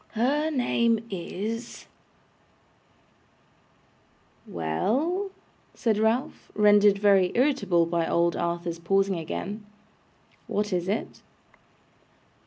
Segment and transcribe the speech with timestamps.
[0.13, 1.85] Her name is'
[4.47, 5.29] 'Well,'
[5.75, 9.63] said Ralph, rendered very irritable by old Arthur's pausing again
[10.47, 11.21] 'what is it?